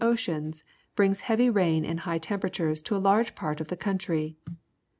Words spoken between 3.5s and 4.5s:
of the country.